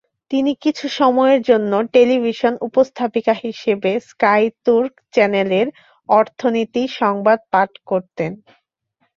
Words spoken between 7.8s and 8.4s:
করতেন।